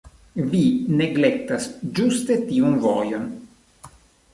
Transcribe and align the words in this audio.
Vi 0.53 0.61
neglektas 1.01 1.69
ĝuste 2.01 2.41
tiun 2.49 2.85
vojon. 2.89 3.33